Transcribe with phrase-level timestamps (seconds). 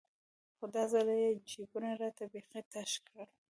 [0.57, 3.29] خو دا ځل يې جيبونه راته بيخي تش كړل.